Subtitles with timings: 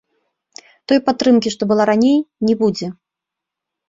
[0.91, 2.17] Той падтрымкі, што была раней,
[2.49, 2.87] не будзе!